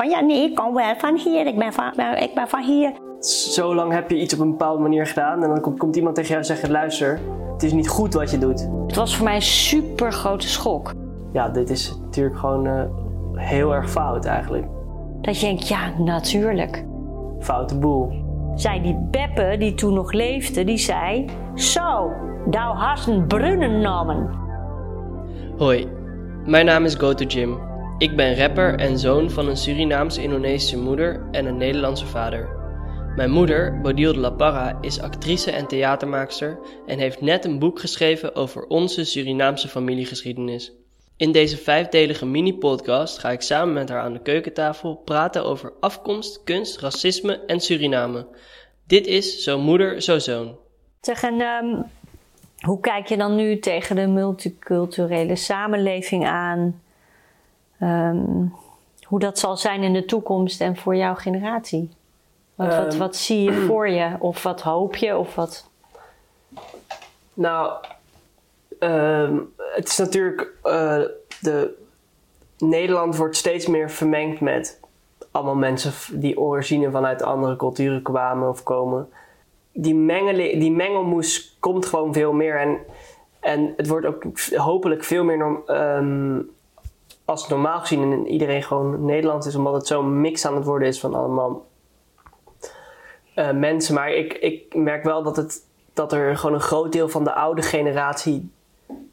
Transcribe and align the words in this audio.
Van 0.00 0.08
ja, 0.08 0.20
nee, 0.20 0.42
ik 0.42 0.54
kom 0.54 0.74
wel 0.74 0.94
van 0.96 1.16
hier. 1.16 1.46
Ik 1.46 1.58
ben 1.58 1.72
van, 1.72 1.92
nou, 1.96 2.16
ik 2.16 2.34
ben 2.34 2.48
van 2.48 2.62
hier. 2.62 2.92
Zo 3.20 3.74
lang 3.74 3.92
heb 3.92 4.10
je 4.10 4.20
iets 4.20 4.34
op 4.34 4.40
een 4.40 4.50
bepaalde 4.50 4.82
manier 4.82 5.06
gedaan 5.06 5.42
en 5.42 5.48
dan 5.48 5.60
komt, 5.60 5.78
komt 5.78 5.96
iemand 5.96 6.14
tegen 6.14 6.30
jou 6.30 6.40
en 6.40 6.46
zegt: 6.46 6.68
luister, 6.68 7.20
het 7.52 7.62
is 7.62 7.72
niet 7.72 7.88
goed 7.88 8.14
wat 8.14 8.30
je 8.30 8.38
doet. 8.38 8.68
Het 8.86 8.96
was 8.96 9.16
voor 9.16 9.24
mij 9.24 9.34
een 9.34 9.42
super 9.42 10.12
grote 10.12 10.48
schok. 10.48 10.92
Ja, 11.32 11.48
dit 11.48 11.70
is 11.70 11.98
natuurlijk 12.02 12.36
gewoon 12.36 12.66
uh, 12.66 12.82
heel 13.34 13.74
erg 13.74 13.90
fout 13.90 14.24
eigenlijk. 14.24 14.66
Dat 15.20 15.40
je 15.40 15.46
denkt, 15.46 15.68
ja, 15.68 15.98
natuurlijk. 15.98 16.84
Foute 17.40 17.78
boel. 17.78 18.12
Zij 18.54 18.80
die 18.82 19.08
Beppe, 19.10 19.56
die 19.58 19.74
toen 19.74 19.94
nog 19.94 20.12
leefde, 20.12 20.64
die 20.64 20.78
zei... 20.78 21.24
Zo, 21.54 22.12
thou 22.50 22.76
hast 22.76 23.06
een 23.06 23.26
brunnen 23.26 23.80
namen. 23.80 24.30
Hoi, 25.56 25.88
mijn 26.46 26.66
naam 26.66 26.84
is 26.84 26.94
Go 26.94 27.14
to 27.14 27.24
Jim. 27.24 27.69
Ik 28.00 28.16
ben 28.16 28.36
rapper 28.36 28.78
en 28.78 28.98
zoon 28.98 29.30
van 29.30 29.48
een 29.48 29.56
Surinaams-Indonesische 29.56 30.78
moeder 30.78 31.28
en 31.30 31.46
een 31.46 31.56
Nederlandse 31.56 32.06
vader. 32.06 32.48
Mijn 33.16 33.30
moeder, 33.30 33.80
Bodil 33.80 34.12
de 34.12 34.18
La 34.18 34.30
Parra, 34.30 34.78
is 34.80 35.00
actrice 35.00 35.50
en 35.50 35.66
theatermaakster 35.66 36.58
en 36.86 36.98
heeft 36.98 37.20
net 37.20 37.44
een 37.44 37.58
boek 37.58 37.80
geschreven 37.80 38.34
over 38.34 38.66
onze 38.66 39.04
Surinaamse 39.04 39.68
familiegeschiedenis. 39.68 40.72
In 41.16 41.32
deze 41.32 41.56
vijfdelige 41.56 42.26
mini-podcast 42.26 43.18
ga 43.18 43.30
ik 43.30 43.40
samen 43.40 43.74
met 43.74 43.88
haar 43.88 44.00
aan 44.00 44.12
de 44.12 44.22
keukentafel 44.22 44.96
praten 44.96 45.44
over 45.44 45.72
afkomst, 45.80 46.44
kunst, 46.44 46.80
racisme 46.80 47.44
en 47.46 47.60
Suriname. 47.60 48.26
Dit 48.86 49.06
is 49.06 49.42
Zo 49.42 49.58
Moeder, 49.58 50.02
Zo 50.02 50.18
Zoon. 50.18 50.56
Zeg, 51.00 51.22
en 51.22 51.40
ehm, 51.40 51.82
hoe 52.60 52.80
kijk 52.80 53.06
je 53.06 53.16
dan 53.16 53.34
nu 53.34 53.58
tegen 53.58 53.96
de 53.96 54.06
multiculturele 54.06 55.36
samenleving 55.36 56.26
aan? 56.26 56.80
Ehm, 57.80 58.44
hoe 59.02 59.18
dat 59.18 59.38
zal 59.38 59.56
zijn 59.56 59.82
in 59.82 59.92
de 59.92 60.04
toekomst 60.04 60.60
en 60.60 60.76
voor 60.76 60.96
jouw 60.96 61.14
generatie? 61.14 61.90
Wat, 62.54 62.76
wat, 62.76 62.86
ehm, 62.86 62.98
wat 62.98 63.16
zie 63.16 63.42
je 63.42 63.52
voor 63.66 63.88
je? 63.88 64.16
Of 64.18 64.42
wat 64.42 64.60
hoop 64.60 64.96
je? 64.96 65.16
Of 65.16 65.34
wat? 65.34 65.68
Nou, 67.34 67.72
het 69.74 69.88
is 69.88 69.98
natuurlijk. 69.98 70.52
Uh, 70.64 71.02
de, 71.40 71.78
Nederland 72.58 73.16
wordt 73.16 73.36
steeds 73.36 73.66
meer 73.66 73.90
vermengd 73.90 74.40
met 74.40 74.80
allemaal 75.30 75.54
mensen 75.54 76.20
die 76.20 76.38
origine 76.38 76.90
vanuit 76.90 77.22
andere 77.22 77.56
culturen 77.56 78.02
kwamen 78.02 78.48
of 78.48 78.62
komen. 78.62 79.08
Die, 79.72 79.94
mengeling, 79.94 80.60
die 80.60 80.72
mengelmoes 80.72 81.56
komt 81.60 81.86
gewoon 81.86 82.12
veel 82.12 82.32
meer. 82.32 82.60
En, 82.60 82.78
en 83.40 83.72
het 83.76 83.88
wordt 83.88 84.06
ook 84.06 84.24
hopelijk 84.54 85.04
veel 85.04 85.24
meer 85.24 85.38
norm, 85.38 85.62
um, 85.66 86.50
als 87.30 87.48
normaal 87.48 87.80
gezien 87.80 88.12
en 88.12 88.26
iedereen 88.26 88.62
gewoon 88.62 89.04
Nederlands 89.04 89.46
is, 89.46 89.54
omdat 89.54 89.74
het 89.74 89.86
zo'n 89.86 90.20
mix 90.20 90.46
aan 90.46 90.54
het 90.54 90.64
worden 90.64 90.88
is 90.88 91.00
van 91.00 91.14
allemaal 91.14 91.66
uh, 93.36 93.50
mensen. 93.50 93.94
Maar 93.94 94.12
ik, 94.12 94.32
ik 94.32 94.74
merk 94.74 95.04
wel 95.04 95.22
dat, 95.22 95.36
het, 95.36 95.66
dat 95.92 96.12
er 96.12 96.36
gewoon 96.36 96.54
een 96.54 96.60
groot 96.60 96.92
deel 96.92 97.08
van 97.08 97.24
de 97.24 97.34
oude 97.34 97.62
generatie 97.62 98.50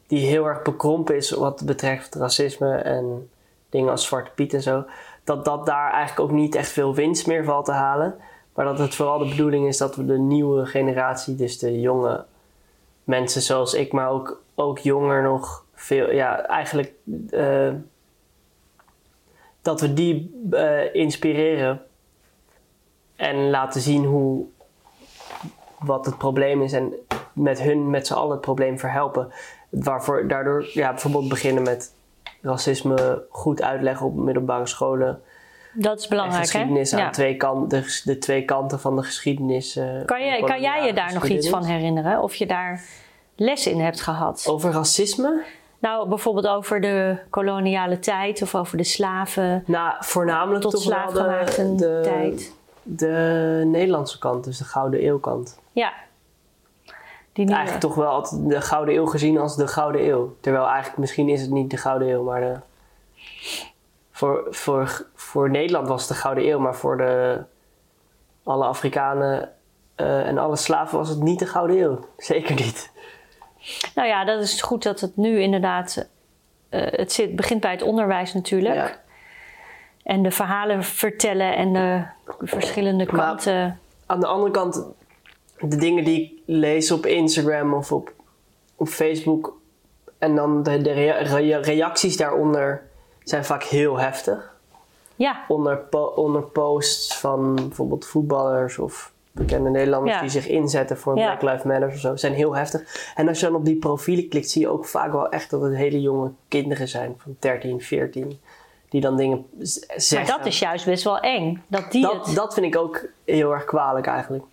die 0.06 0.26
heel 0.26 0.44
erg 0.44 0.62
bekrompen 0.62 1.16
is 1.16 1.30
wat 1.30 1.62
betreft 1.64 2.14
racisme 2.14 2.76
en 2.76 3.30
dingen 3.68 3.90
als 3.90 4.06
Zwarte 4.06 4.30
Piet 4.34 4.54
en 4.54 4.62
zo, 4.62 4.84
dat, 5.24 5.44
dat 5.44 5.66
daar 5.66 5.92
eigenlijk 5.92 6.30
ook 6.30 6.36
niet 6.36 6.54
echt 6.54 6.70
veel 6.70 6.94
winst 6.94 7.26
meer 7.26 7.44
valt 7.44 7.64
te 7.64 7.72
halen. 7.72 8.16
Maar 8.54 8.64
dat 8.64 8.78
het 8.78 8.94
vooral 8.94 9.18
de 9.18 9.28
bedoeling 9.28 9.66
is 9.66 9.76
dat 9.76 9.96
we 9.96 10.04
de 10.04 10.18
nieuwe 10.18 10.66
generatie, 10.66 11.34
dus 11.34 11.58
de 11.58 11.80
jonge 11.80 12.24
mensen 13.04 13.42
zoals 13.42 13.74
ik, 13.74 13.92
maar 13.92 14.10
ook, 14.10 14.42
ook 14.54 14.78
jonger 14.78 15.22
nog, 15.22 15.64
veel, 15.74 16.12
ja, 16.12 16.46
eigenlijk 16.46 16.92
uh, 17.30 17.68
dat 19.62 19.80
we 19.80 19.94
die 19.94 20.48
uh, 20.50 20.94
inspireren 20.94 21.82
en 23.16 23.50
laten 23.50 23.80
zien 23.80 24.04
hoe, 24.04 24.44
wat 25.78 26.06
het 26.06 26.18
probleem 26.18 26.62
is 26.62 26.72
en 26.72 26.92
met 27.32 27.62
hun 27.62 27.90
met 27.90 28.06
z'n 28.06 28.14
allen 28.14 28.30
het 28.30 28.40
probleem 28.40 28.78
verhelpen. 28.78 29.32
Waarvoor 29.68 30.28
daardoor 30.28 30.66
ja, 30.72 30.90
bijvoorbeeld 30.90 31.28
beginnen 31.28 31.62
met 31.62 31.92
racisme 32.40 33.24
goed 33.30 33.62
uitleggen 33.62 34.06
op 34.06 34.14
middelbare 34.14 34.66
scholen. 34.66 35.22
Dat 35.72 35.98
is 35.98 36.08
belangrijk, 36.08 36.42
geschiedenis 36.42 36.94
aan 36.94 37.12
twee 37.12 37.36
kanten, 37.36 37.82
de, 37.82 38.00
de, 38.04 38.18
twee 38.18 38.44
kanten 38.44 38.80
van 38.80 38.96
de 38.96 39.02
geschiedenis. 39.02 39.76
Uh, 39.76 40.04
kan, 40.04 40.24
je, 40.24 40.44
kan 40.44 40.60
jij 40.60 40.86
je 40.86 40.92
daar 40.92 41.14
nog 41.14 41.28
iets 41.28 41.48
van 41.48 41.64
herinneren? 41.64 42.22
Of 42.22 42.34
je 42.34 42.46
daar 42.46 42.84
les 43.36 43.66
in 43.66 43.80
hebt 43.80 44.00
gehad? 44.00 44.46
Over 44.48 44.72
racisme? 44.72 45.44
Nou, 45.78 46.08
bijvoorbeeld 46.08 46.46
over 46.46 46.80
de 46.80 47.18
koloniale 47.30 47.98
tijd 47.98 48.42
of 48.42 48.54
over 48.54 48.76
de 48.76 48.84
slaven. 48.84 49.62
Nou, 49.66 49.94
voornamelijk 49.98 50.62
tot 50.62 50.80
slaafgemaakte 50.80 51.74
de, 51.74 52.00
tijd. 52.02 52.54
De 52.82 53.62
Nederlandse 53.66 54.18
kant, 54.18 54.44
dus 54.44 54.58
de 54.58 54.64
Gouden 54.64 55.00
Eeuwkant. 55.00 55.60
Ja, 55.72 55.92
Eigenlijk 57.46 57.80
toch 57.80 57.94
wel 57.94 58.06
altijd 58.06 58.48
de 58.48 58.60
Gouden 58.60 58.94
Eeuw 58.94 59.06
gezien 59.06 59.38
als 59.38 59.56
de 59.56 59.68
Gouden 59.68 60.08
Eeuw. 60.08 60.36
Terwijl 60.40 60.66
eigenlijk 60.66 60.98
misschien 60.98 61.28
is 61.28 61.40
het 61.40 61.50
niet 61.50 61.70
de 61.70 61.76
Gouden 61.76 62.08
Eeuw, 62.08 62.22
maar 62.22 62.40
de, 62.40 62.56
voor, 64.10 64.46
voor, 64.50 65.06
voor 65.14 65.50
Nederland 65.50 65.88
was 65.88 66.00
het 66.00 66.08
de 66.10 66.16
Gouden 66.16 66.48
Eeuw, 66.48 66.58
maar 66.58 66.74
voor 66.74 66.96
de, 66.96 67.42
alle 68.42 68.64
Afrikanen 68.64 69.52
uh, 69.96 70.26
en 70.26 70.38
alle 70.38 70.56
slaven 70.56 70.98
was 70.98 71.08
het 71.08 71.22
niet 71.22 71.38
de 71.38 71.46
Gouden 71.46 71.78
Eeuw. 71.78 71.98
Zeker 72.16 72.54
niet. 72.54 72.90
Nou 73.94 74.08
ja, 74.08 74.24
dat 74.24 74.42
is 74.42 74.62
goed 74.62 74.82
dat 74.82 75.00
het 75.00 75.16
nu 75.16 75.40
inderdaad. 75.40 76.08
Uh, 76.70 76.80
het 76.90 77.12
zit, 77.12 77.36
begint 77.36 77.60
bij 77.60 77.70
het 77.70 77.82
onderwijs 77.82 78.34
natuurlijk. 78.34 78.74
Ja. 78.74 79.00
En 80.02 80.22
de 80.22 80.30
verhalen 80.30 80.84
vertellen 80.84 81.56
en 81.56 81.72
de 81.72 82.04
verschillende 82.40 83.06
kanten. 83.06 83.54
Maar 83.54 83.78
aan 84.06 84.20
de 84.20 84.26
andere 84.26 84.50
kant 84.50 84.86
de 85.60 85.76
dingen 85.76 86.04
die 86.04 86.22
ik 86.22 86.42
lees 86.46 86.90
op 86.90 87.06
Instagram 87.06 87.74
of 87.74 87.92
op, 87.92 88.12
op 88.76 88.88
Facebook 88.88 89.56
en 90.18 90.34
dan 90.34 90.62
de, 90.62 90.82
de 90.82 90.92
reacties 91.62 92.16
daaronder 92.16 92.82
zijn 93.24 93.44
vaak 93.44 93.62
heel 93.62 93.98
heftig. 93.98 94.56
Ja. 95.16 95.44
Onder, 95.48 95.80
onder 96.14 96.42
posts 96.42 97.18
van 97.18 97.54
bijvoorbeeld 97.54 98.06
voetballers 98.06 98.78
of 98.78 99.12
bekende 99.38 99.70
Nederlanders 99.70 100.20
die 100.20 100.28
zich 100.28 100.48
inzetten 100.48 100.98
voor 100.98 101.14
Black 101.14 101.42
Lives 101.42 101.62
Matter 101.62 101.88
of 101.88 101.98
zo, 101.98 102.16
zijn 102.16 102.32
heel 102.32 102.56
heftig. 102.56 103.12
En 103.14 103.28
als 103.28 103.40
je 103.40 103.46
dan 103.46 103.54
op 103.54 103.64
die 103.64 103.76
profielen 103.76 104.28
klikt, 104.28 104.50
zie 104.50 104.62
je 104.62 104.68
ook 104.68 104.86
vaak 104.86 105.12
wel 105.12 105.28
echt 105.28 105.50
dat 105.50 105.62
het 105.62 105.74
hele 105.74 106.00
jonge 106.00 106.30
kinderen 106.48 106.88
zijn 106.88 107.14
van 107.18 107.36
13, 107.38 107.80
14 107.80 108.40
die 108.88 109.00
dan 109.00 109.16
dingen 109.16 109.46
zeggen. 109.96 110.28
Maar 110.28 110.38
dat 110.38 110.46
is 110.46 110.58
juist 110.58 110.84
best 110.84 111.04
wel 111.04 111.20
eng. 111.20 111.62
Dat, 111.66 111.92
die 111.92 112.02
dat, 112.02 112.26
het... 112.26 112.34
dat 112.34 112.54
vind 112.54 112.66
ik 112.66 112.76
ook 112.76 113.06
heel 113.24 113.52
erg 113.52 113.64
kwalijk 113.64 114.06
eigenlijk 114.06 114.44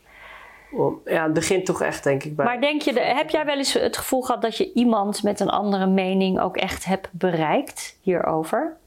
ja, 1.06 1.24
het 1.24 1.34
begint 1.34 1.66
toch 1.66 1.81
echt, 1.81 2.03
denk 2.03 2.24
ik. 2.24 2.35
Bij 2.35 2.45
maar 2.45 2.62
denk 2.62 2.81
je, 2.81 3.00
heb 3.00 3.29
jij 3.29 3.45
wel 3.45 3.57
eens 3.57 3.74
het 3.74 3.97
gevoel 3.97 4.22
gehad 4.22 4.41
dat 4.41 4.57
je 4.57 4.74
iemand 4.74 5.24
met 5.24 5.40
een 5.40 5.50
andere 5.50 5.85
mening 5.85 6.40
ook 6.40 6.57
echt 6.57 6.85
hebt 6.85 7.07
bereikt 7.12 7.97
hierover? 8.01 8.78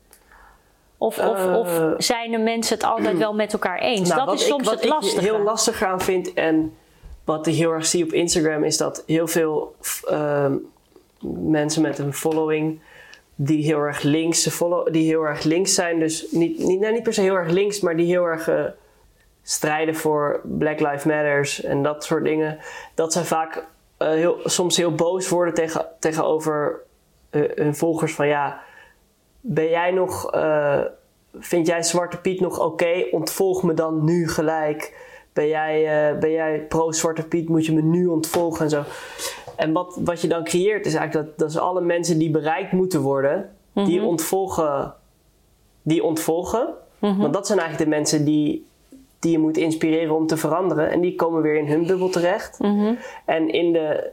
Of, 0.98 1.18
of, 1.18 1.46
of 1.46 1.78
eh, 1.78 1.92
zijn 1.98 2.30
de 2.30 2.38
mensen 2.38 2.74
het 2.74 2.84
altijd 2.84 3.18
wel 3.18 3.34
met 3.34 3.52
elkaar 3.52 3.78
eens? 3.78 4.08
Nou, 4.08 4.26
dat 4.26 4.34
is 4.34 4.46
soms 4.46 4.70
het 4.70 4.84
lastige. 4.84 5.14
Wat 5.14 5.24
ik 5.24 5.30
heel 5.30 5.42
lastig 5.44 5.82
aan 5.82 6.00
vind 6.00 6.32
en 6.32 6.76
wat 7.24 7.46
ik 7.46 7.54
heel 7.54 7.72
erg 7.72 7.86
zie 7.86 8.04
op 8.04 8.12
Instagram 8.12 8.64
is 8.64 8.76
dat 8.76 9.02
heel 9.06 9.26
veel 9.26 9.74
uh, 10.10 10.52
mensen 11.50 11.82
met 11.82 11.98
een 11.98 12.14
following 12.14 12.80
die 13.34 13.64
heel 13.64 13.78
erg 13.78 14.02
links, 14.02 14.48
follow, 14.48 14.92
die 14.92 15.06
heel 15.06 15.22
erg 15.22 15.42
links 15.42 15.74
zijn, 15.74 15.98
dus 15.98 16.26
niet, 16.30 16.58
niet, 16.58 16.80
nou, 16.80 16.92
niet 16.92 17.02
per 17.02 17.12
se 17.12 17.20
heel 17.20 17.34
erg 17.34 17.50
links, 17.50 17.80
maar 17.80 17.96
die 17.96 18.06
heel 18.06 18.24
erg 18.24 18.48
uh, 18.48 18.64
strijden 19.42 19.94
voor 19.94 20.40
Black 20.44 20.80
Lives 20.80 21.04
Matters 21.04 21.62
en 21.62 21.82
dat 21.82 22.04
soort 22.04 22.24
dingen, 22.24 22.58
dat 22.94 23.12
zij 23.12 23.22
vaak 23.22 23.64
uh, 23.98 24.08
heel, 24.08 24.40
soms 24.44 24.76
heel 24.76 24.94
boos 24.94 25.28
worden 25.28 25.54
tegen, 25.54 25.86
tegenover 25.98 26.80
hun 27.30 27.76
volgers 27.76 28.14
van 28.14 28.26
ja, 28.26 28.60
ben 29.40 29.68
jij 29.68 29.90
nog, 29.90 30.34
uh, 30.34 30.80
vind 31.38 31.66
jij 31.66 31.82
Zwarte 31.82 32.20
Piet 32.20 32.40
nog 32.40 32.60
oké? 32.60 33.06
Ontvolg 33.10 33.62
me 33.62 33.74
dan 33.74 34.04
nu 34.04 34.28
gelijk. 34.28 35.06
Ben 35.32 35.48
jij, 35.48 36.18
ben 36.18 36.30
jij 36.30 36.66
pro-Zwarte 36.68 37.26
Piet, 37.26 37.48
moet 37.48 37.66
je 37.66 37.74
me 37.74 37.82
nu 37.82 38.06
ontvolgen 38.06 38.64
en 38.64 38.70
zo. 38.70 38.82
En 39.56 39.72
wat, 39.72 39.98
wat 40.04 40.20
je 40.20 40.28
dan 40.28 40.44
creëert 40.44 40.86
is 40.86 40.94
eigenlijk 40.94 41.26
dat, 41.26 41.38
dat 41.38 41.50
is 41.50 41.58
alle 41.58 41.80
mensen 41.80 42.18
die 42.18 42.30
bereikt 42.30 42.72
moeten 42.72 43.00
worden, 43.00 43.50
die 43.72 43.98
mhm. 43.98 44.08
ontvolgen, 44.08 44.94
die 45.82 46.04
ontvolgen. 46.04 46.74
Mhm. 46.98 47.16
Want 47.16 47.32
dat 47.32 47.46
zijn 47.46 47.58
eigenlijk 47.58 47.90
de 47.90 47.96
mensen 47.96 48.24
die 48.24 48.66
die 49.18 49.32
je 49.32 49.38
moet 49.38 49.56
inspireren 49.56 50.14
om 50.14 50.26
te 50.26 50.36
veranderen. 50.36 50.90
En 50.90 51.00
die 51.00 51.14
komen 51.14 51.42
weer 51.42 51.56
in 51.56 51.66
hun 51.66 51.86
bubbel 51.86 52.08
terecht. 52.08 52.58
Mhm. 52.58 52.94
En, 53.24 53.48
in 53.48 53.72
de, 53.72 54.10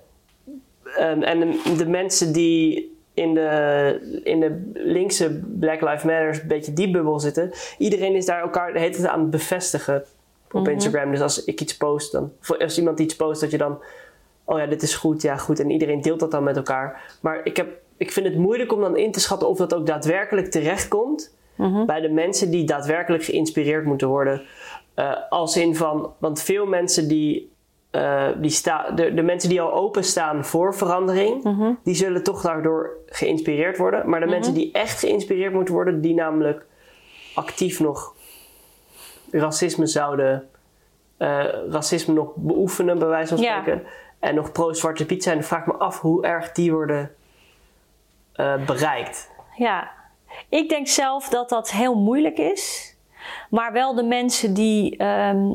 um, 1.00 1.24
en 1.24 1.40
de, 1.40 1.76
de, 1.78 1.86
mensen 1.86 2.34
die 2.34 2.95
in 3.16 3.34
de, 3.34 4.22
in 4.24 4.40
de 4.40 4.72
linkse 4.74 5.42
Black 5.60 5.82
Lives 5.82 6.04
Matter 6.04 6.40
een 6.42 6.48
beetje 6.48 6.74
die 6.74 6.92
bubbel 6.92 7.20
zitten. 7.20 7.52
Iedereen 7.78 8.16
is 8.16 8.26
daar 8.26 8.42
elkaar 8.42 8.74
de 8.74 8.80
hele 8.80 8.96
tijd 8.96 9.08
aan 9.08 9.22
het 9.22 9.30
bevestigen 9.30 10.04
op 10.52 10.62
mhm. 10.62 10.70
Instagram. 10.70 11.12
Dus 11.12 11.22
als 11.22 11.44
ik 11.44 11.62
iets 11.62 11.78
post, 11.78 12.12
dan, 12.12 12.32
als 12.60 12.78
iemand 12.78 13.00
iets 13.00 13.16
post, 13.16 13.42
dat 13.42 13.52
je 13.52 13.58
dan... 13.58 13.80
Oh 14.44 14.60
ja, 14.60 14.66
dit 14.66 14.82
is 14.82 14.96
goed, 14.96 15.22
ja 15.22 15.38
goed. 15.38 15.60
En 15.60 15.70
iedereen 15.70 16.02
deelt 16.02 16.20
dat 16.20 16.32
dan 16.32 16.44
met 16.44 16.58
elkaar. 16.58 17.18
Maar 17.22 17.42
ik, 17.44 17.58
heb, 17.58 17.68
ik 17.98 18.12
vind 18.12 18.26
het 18.26 18.38
moeilijk 18.38 18.74
om 18.74 18.82
dan 18.82 18.98
in 18.98 19.12
te 19.12 19.20
schatten 19.20 19.48
of 19.48 19.58
dat 19.58 19.74
ook 19.74 19.86
daadwerkelijk 19.86 20.52
terecht 20.52 20.88
komt 20.88 21.34
Mhm. 21.56 21.86
bij 21.86 22.02
de 22.02 22.10
mensen 22.10 22.52
die 22.52 22.64
daadwerkelijk 22.64 23.24
geïnspireerd 23.24 23.86
moeten 23.86 24.08
worden. 24.08 24.42
Eh, 24.94 25.16
als 25.30 25.58
in 25.58 25.76
van, 25.76 26.14
want 26.18 26.42
veel 26.42 26.66
mensen 26.66 27.08
die, 27.08 27.52
eh, 27.96 28.28
die 28.38 28.50
sta, 28.50 28.92
de, 28.92 29.14
de 29.14 29.22
mensen 29.22 29.50
die 29.50 29.62
al 29.62 29.74
openstaan 29.74 30.46
voor 30.46 30.76
verandering, 30.76 31.44
Mhm. 31.44 31.72
die 31.84 31.96
zullen 31.96 32.24
toch 32.24 32.42
daardoor 32.42 32.90
geïnspireerd 33.06 33.78
worden. 33.78 34.10
Maar 34.10 34.20
de 34.20 34.26
mensen 34.26 34.54
die 34.54 34.72
echt 34.72 35.00
geïnspireerd 35.00 35.54
moeten 35.54 35.74
worden, 35.74 36.02
die 36.02 36.14
namelijk 36.14 36.66
actief 37.36 37.80
nog 37.80 38.14
racisme 39.32 39.86
zouden, 39.88 40.50
eh, 41.18 41.46
racisme 41.70 42.14
nog 42.14 42.32
beoefenen, 42.36 43.00
bij 43.00 43.08
wijze 43.08 43.36
van 43.36 43.44
Ja. 43.44 43.60
spreken, 43.62 43.84
en 44.20 44.36
nog 44.36 44.52
pro-Zwarte 44.52 45.06
Piet 45.06 45.24
zijn, 45.24 45.36
dan 45.36 45.46
vraag 45.48 45.60
ik 45.60 45.66
me 45.68 45.74
af 45.74 46.02
hoe 46.02 46.24
erg 46.26 46.52
die 46.52 46.72
worden 46.72 47.12
eh, 48.34 48.66
bereikt. 48.66 49.30
Ja, 49.58 49.90
ik 50.50 50.70
denk 50.70 50.88
zelf 50.88 51.30
dat 51.30 51.50
dat 51.50 51.72
heel 51.72 51.96
moeilijk 51.96 52.38
is. 52.38 52.96
Maar 53.50 53.72
wel 53.72 53.96
de 53.96 54.04
mensen 54.04 54.54
die. 54.54 54.98
ehm, 54.98 55.52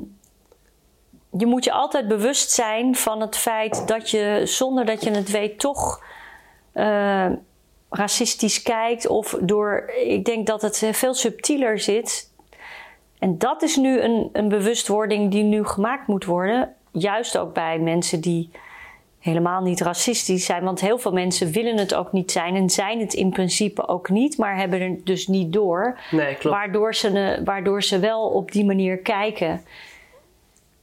je 1.38 1.46
moet 1.46 1.64
je 1.64 1.72
altijd 1.72 2.08
bewust 2.08 2.50
zijn 2.50 2.96
van 2.96 3.20
het 3.20 3.36
feit 3.36 3.88
dat 3.88 4.10
je 4.10 4.42
zonder 4.44 4.84
dat 4.84 5.04
je 5.04 5.10
het 5.10 5.30
weet 5.30 5.58
toch 5.58 6.04
eh, 6.72 7.26
racistisch 7.90 8.62
kijkt. 8.62 9.06
Of 9.06 9.38
door. 9.40 9.90
Ik 10.04 10.24
denk 10.24 10.46
dat 10.46 10.62
het 10.62 10.82
eh, 10.82 10.92
veel 10.92 11.14
subtieler 11.14 11.78
zit. 11.78 12.32
En 13.18 13.38
dat 13.38 13.62
is 13.62 13.76
nu 13.76 14.00
een, 14.00 14.28
een 14.32 14.48
bewustwording 14.48 15.30
die 15.30 15.42
nu 15.42 15.64
gemaakt 15.64 16.06
moet 16.06 16.24
worden. 16.24 16.74
Juist 16.92 17.38
ook 17.38 17.54
bij 17.54 17.78
mensen 17.78 18.20
die 18.20 18.50
helemaal 19.18 19.62
niet 19.62 19.80
racistisch 19.80 20.44
zijn. 20.44 20.64
Want 20.64 20.80
heel 20.80 20.98
veel 20.98 21.12
mensen 21.12 21.52
willen 21.52 21.76
het 21.76 21.94
ook 21.94 22.12
niet 22.12 22.32
zijn 22.32 22.54
en 22.54 22.70
zijn 22.70 23.00
het 23.00 23.14
in 23.14 23.30
principe 23.30 23.88
ook 23.88 24.08
niet, 24.08 24.38
maar 24.38 24.56
hebben 24.56 24.80
het 24.80 25.06
dus 25.06 25.26
niet 25.26 25.52
door. 25.52 25.98
Nee, 26.10 26.34
klopt. 26.34 26.56
Waardoor 26.56 26.94
ze, 26.94 27.40
waardoor 27.44 27.82
ze 27.82 27.98
wel 27.98 28.22
op 28.22 28.52
die 28.52 28.64
manier 28.64 28.98
kijken. 28.98 29.62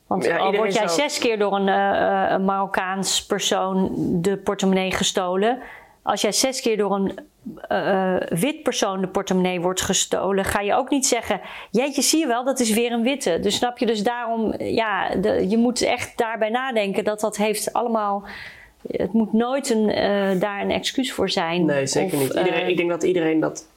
Want 0.07 0.25
Ja, 0.25 0.37
al 0.37 0.45
iedereen 0.45 0.59
word 0.59 0.73
jij 0.73 0.87
zes 0.87 1.17
keer 1.17 1.39
door 1.39 1.55
een, 1.55 1.67
eh, 1.67 2.25
eh, 2.25 2.31
een 2.31 2.45
Marokkaans 2.45 3.25
persoon 3.25 3.91
de 4.21 4.37
portemonnee 4.37 4.91
gestolen. 4.91 5.59
Als 6.01 6.21
jij 6.21 6.31
zes 6.31 6.61
keer 6.61 6.77
door 6.77 6.95
een 6.95 7.19
eh, 7.67 8.15
eh, 8.15 8.21
wit 8.29 8.63
persoon 8.63 9.01
de 9.01 9.07
portemonnee 9.07 9.61
wordt 9.61 9.81
gestolen, 9.81 10.45
ga 10.45 10.59
je 10.59 10.73
ook 10.73 10.89
niet 10.89 11.07
zeggen: 11.07 11.41
Jeetje, 11.71 12.01
zie 12.01 12.19
je 12.19 12.27
wel, 12.27 12.43
dat 12.43 12.59
is 12.59 12.73
weer 12.73 12.91
een 12.91 13.03
witte. 13.03 13.39
Dus 13.39 13.55
snap 13.55 13.77
je, 13.77 13.85
dus 13.85 14.03
daarom, 14.03 14.53
ja, 14.57 15.15
de, 15.15 15.49
je 15.49 15.57
moet 15.57 15.81
echt 15.81 16.17
daarbij 16.17 16.49
nadenken 16.49 17.03
dat 17.03 17.19
dat 17.19 17.37
heeft 17.37 17.73
allemaal. 17.73 18.23
Het 18.87 19.13
moet 19.13 19.33
nooit 19.33 19.69
een, 19.69 19.89
eh, 19.89 20.39
daar 20.39 20.61
een 20.61 20.71
excuus 20.71 21.13
voor 21.13 21.29
zijn. 21.29 21.65
Nee, 21.65 21.85
zeker 21.85 22.17
Of, 22.17 22.23
niet. 22.23 22.33
Iedereen, 22.33 22.61
eh, 22.61 22.67
ik 22.67 22.77
denk 22.77 22.89
dat 22.89 23.03
iedereen 23.03 23.39
dat. 23.39 23.67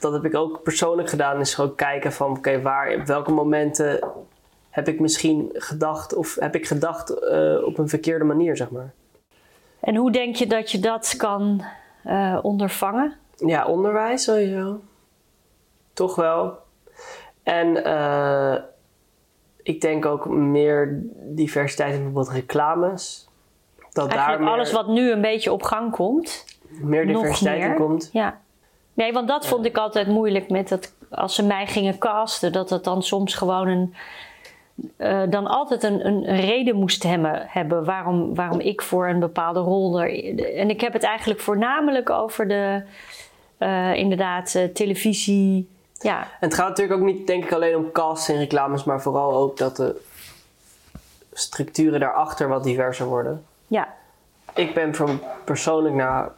Dat 0.00 0.12
heb 0.12 0.24
ik 0.24 0.34
ook 0.34 0.62
persoonlijk 0.62 1.08
gedaan. 1.08 1.40
Is 1.40 1.54
gewoon 1.54 1.74
kijken 1.74 2.12
van 2.12 2.30
oké, 2.36 2.60
waar, 2.60 2.94
op 2.94 3.06
welke 3.06 3.32
momenten 3.32 4.00
heb 4.74 4.88
ik 4.88 5.00
misschien 5.00 5.50
gedacht 5.52 6.14
of 6.14 6.36
heb 6.40 6.54
ik 6.54 6.66
gedacht 6.66 7.10
eh, 7.10 7.64
op 7.64 7.78
een 7.78 7.88
verkeerde 7.88 8.24
manier, 8.24 8.56
zeg 8.56 8.70
maar. 8.70 8.92
En 9.80 9.96
hoe 9.96 10.10
denk 10.12 10.36
je 10.36 10.46
dat 10.46 10.70
je 10.70 10.78
dat 10.78 11.14
kan 11.16 11.64
eh, 12.02 12.38
ondervangen? 12.42 13.14
Ja, 13.36 13.66
onderwijs 13.66 14.24
sowieso. 14.24 14.80
Toch 15.92 16.14
wel. 16.14 16.58
En 17.42 17.84
eh, 17.84 18.54
ik 19.62 19.80
denk 19.80 20.06
ook 20.06 20.28
meer 20.28 21.02
diversiteit 21.14 21.94
in 21.94 22.02
bijvoorbeeld 22.02 22.36
reclames. 22.36 23.28
Dat 23.78 23.94
daar 23.94 24.18
Eigenlijk 24.18 24.40
meer, 24.40 24.52
alles 24.52 24.72
wat 24.72 24.88
nu 24.88 25.10
een 25.10 25.20
beetje 25.20 25.52
op 25.52 25.62
gang 25.62 25.92
komt. 25.92 26.44
meer 26.68 27.06
diversiteit 27.06 27.62
in 27.62 27.74
komt. 27.74 28.08
Ja. 28.12 28.40
Nee, 28.94 29.12
want 29.12 29.28
dat 29.28 29.46
vond 29.46 29.66
ik 29.66 29.76
altijd 29.76 30.06
moeilijk 30.06 30.50
met 30.50 30.68
dat 30.68 30.94
als 31.10 31.34
ze 31.34 31.42
mij 31.42 31.66
gingen 31.66 31.98
casten, 31.98 32.52
dat 32.52 32.70
het 32.70 32.84
dan 32.84 33.02
soms 33.02 33.34
gewoon 33.34 33.68
een. 33.68 33.94
Eh, 34.96 35.22
dan 35.30 35.46
altijd 35.46 35.82
een, 35.82 36.06
een, 36.06 36.24
reden 36.24 36.76
moest 36.76 37.02
hebben, 37.02 37.44
hebben 37.48 37.84
waarom, 37.84 38.34
waarom 38.34 38.60
ik 38.60 38.82
voor 38.82 39.08
een 39.08 39.18
bepaalde 39.20 39.60
rol 39.60 40.00
er. 40.02 40.34
En 40.56 40.70
ik 40.70 40.80
heb 40.80 40.92
het 40.92 41.02
eigenlijk 41.02 41.40
voornamelijk 41.40 42.10
over 42.10 42.48
de. 42.48 42.82
eh, 43.58 43.94
inderdaad, 43.94 44.54
eh, 44.54 44.64
televisie. 44.64 45.68
Ja, 45.98 46.20
En 46.20 46.26
het 46.48 46.54
gaat 46.54 46.68
natuurlijk 46.68 47.00
ook 47.00 47.06
niet, 47.06 47.26
denk 47.26 47.44
ik, 47.44 47.52
alleen 47.52 47.76
om 47.76 47.92
casts 47.92 48.28
en 48.28 48.36
reclames, 48.38 48.84
maar 48.84 49.02
vooral 49.02 49.32
ook 49.34 49.56
dat 49.56 49.76
de 49.76 50.00
structuren 51.32 52.00
daarachter 52.00 52.48
wat 52.48 52.64
diverser 52.64 53.06
worden. 53.06 53.44
ja, 53.66 53.88
Ik 54.54 54.74
ben 54.74 54.94
voor 54.94 55.10
persoonlijk 55.44 55.94
naar, 55.94 56.30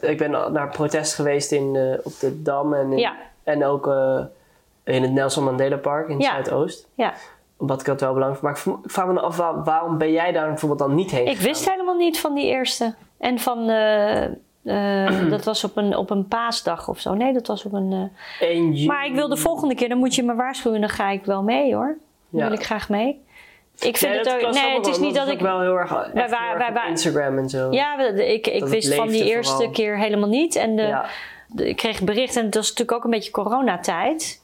ik 0.00 0.18
ben 0.18 0.30
naar 0.30 0.68
protest 0.68 1.14
geweest 1.14 1.52
in, 1.52 1.98
op 2.02 2.12
de 2.20 2.42
Dam 2.42 2.74
en, 2.74 2.92
in- 2.92 2.98
Ja. 2.98 3.14
en 3.42 3.64
ook 3.64 3.86
in 4.84 5.02
het 5.02 5.12
Nelson 5.12 5.44
Mandela 5.44 5.76
Park 5.76 6.08
in 6.08 6.18
Ja. 6.18 6.30
Zuidoost. 6.30 6.86
ja. 6.94 7.14
Omdat 7.62 7.80
ik 7.80 7.86
dat 7.86 8.00
wel 8.00 8.12
belangrijk 8.12 8.42
vind. 8.58 8.64
Maar 8.74 8.84
ik 8.84 8.90
vraag 8.90 9.06
me 9.06 9.14
dan 9.14 9.22
af, 9.24 9.36
waar- 9.36 9.64
waarom 9.64 9.98
ben 9.98 10.12
jij 10.12 10.32
daar 10.32 10.48
bijvoorbeeld 10.48 10.80
dan 10.80 10.94
niet 10.94 11.10
heen 11.10 11.26
Ik 11.26 11.38
wist 11.38 11.70
helemaal 11.70 11.96
niet 11.96 12.20
van 12.20 12.34
die 12.34 12.46
eerste. 12.46 12.94
En 13.18 13.38
van. 13.38 13.68
eh, 13.68 14.26
dat 15.30 15.44
was 15.44 15.64
op 15.64 15.76
een, 15.76 15.96
op 15.96 16.10
een 16.10 16.28
paasdag 16.28 16.88
of 16.88 17.00
zo. 17.00 17.14
Nee, 17.14 17.32
dat 17.32 17.46
was 17.46 17.64
op 17.64 17.72
een. 17.72 18.10
1 18.40 18.72
juni. 18.72 18.86
Maar 18.86 19.06
ik 19.06 19.14
wil 19.14 19.28
de 19.28 19.36
volgende 19.36 19.74
keer, 19.74 19.88
dan 19.88 19.98
moet 19.98 20.14
je 20.14 20.22
me 20.22 20.34
waarschuwen, 20.34 20.80
dan 20.80 20.88
ga 20.90 21.10
ik 21.10 21.24
wel 21.24 21.42
mee 21.42 21.74
hoor. 21.74 21.96
Dan 22.30 22.40
Ja. 22.40 22.48
wil 22.48 22.58
ik 22.58 22.64
graag 22.64 22.88
mee. 22.88 23.20
Ik 23.78 23.96
vind 23.96 24.00
Nee, 24.12 24.20
het 24.20 24.24
dat 24.24 24.34
ook. 24.46 24.52
Nee, 24.54 24.76
het 24.76 24.86
is 24.86 24.98
wel, 24.98 25.06
niet 25.06 25.16
dat 25.16 25.28
ik. 25.28 25.40
wel 25.40 25.60
heel 25.60 25.76
erg, 25.78 25.90
Wij 26.12 26.88
Instagram 26.88 27.38
en 27.38 27.48
zo. 27.48 27.70
Ja, 27.70 27.98
ik, 28.08 28.46
ik 28.46 28.64
wist 28.64 28.94
van 28.94 29.08
die 29.08 29.24
eerste 29.24 29.52
vooral. 29.54 29.72
keer 29.72 29.98
helemaal 29.98 30.28
niet. 30.28 30.56
En 30.56 30.76
de, 30.76 30.82
Ja. 30.82 31.04
de- 31.46 31.68
ik 31.68 31.76
kreeg 31.76 32.02
bericht, 32.02 32.36
en 32.36 32.44
het 32.44 32.54
was 32.54 32.68
natuurlijk 32.68 32.98
ook 32.98 33.04
een 33.04 33.10
beetje 33.10 33.30
coronatijd. 33.30 34.41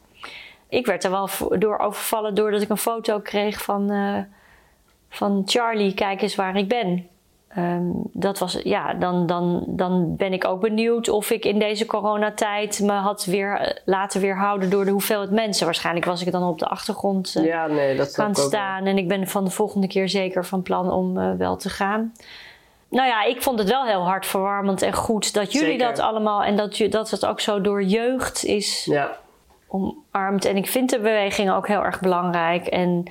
Ik 0.69 0.87
werd 0.87 1.05
er 1.05 1.11
wel 1.11 1.29
door 1.59 1.79
overvallen 1.79 2.35
doordat 2.35 2.63
ik 2.63 2.69
een 2.69 2.77
foto 2.77 3.21
kreeg 3.21 3.63
van, 3.63 3.91
eh, 3.91 4.19
van 5.09 5.43
Charlie, 5.47 5.95
kijk 5.95 6.23
eens 6.23 6.35
waar 6.35 6.57
ik 6.57 6.69
ben. 6.69 7.09
Ehm, 7.49 7.85
dat 8.13 8.39
was, 8.39 8.61
ja, 8.63 8.95
dan, 8.95 9.27
dan, 9.27 9.65
dan 9.67 10.17
ben 10.17 10.33
ik 10.33 10.45
ook 10.45 10.61
benieuwd 10.61 11.09
of 11.09 11.31
ik 11.31 11.45
in 11.45 11.59
deze 11.59 11.87
coronatijd 11.87 12.81
me 12.81 12.93
had 12.93 13.25
weer 13.25 13.57
eh, 13.59 13.77
laten 13.85 14.21
weerhouden 14.21 14.71
door 14.71 14.85
de 14.85 14.91
hoeveelheid 14.91 15.31
mensen. 15.31 15.65
Waarschijnlijk 15.65 16.07
was 16.07 16.23
ik 16.27 16.33
dan 16.33 16.43
op 16.49 16.59
de 16.59 16.67
achtergrond 16.67 17.35
eh, 17.37 17.45
Ja, 17.45 17.67
nee, 17.67 17.97
dat 17.97 18.15
gaan 18.15 18.33
wel. 18.33 18.45
staan. 18.47 18.87
En 18.87 18.99
ik 18.99 19.09
ben 19.09 19.29
van 19.29 19.45
de 19.45 19.51
volgende 19.51 19.87
keer 19.87 20.09
zeker 20.09 20.45
van 20.45 20.63
plan 20.63 20.91
om 20.93 21.37
wel 21.39 21.57
te 21.57 21.69
gaan. 21.71 22.13
Nou 22.91 23.09
ja, 23.09 23.25
ik 23.25 23.43
vond 23.43 23.59
het 23.59 23.69
wel 23.69 23.85
heel 23.87 24.07
hartverwarmend 24.07 24.83
en 24.83 24.93
goed 24.93 25.35
dat 25.35 25.53
jullie 25.53 25.69
Zeker. 25.71 25.87
dat 25.87 25.99
allemaal 25.99 26.43
en 26.43 26.57
dat, 26.57 26.77
je, 26.77 26.89
dat 26.89 27.11
het 27.11 27.27
ook 27.27 27.41
zo 27.41 27.61
door 27.61 27.83
jeugd 27.83 28.45
is 28.45 28.85
Ja. 28.85 29.17
Omarmd. 29.69 30.45
En 30.45 30.57
ik 30.57 30.67
vind 30.67 30.91
de 30.91 30.97
beweging 30.99 31.51
ook 31.51 31.67
heel 31.69 31.85
erg 31.85 32.01
belangrijk. 32.01 32.67
En 32.67 33.03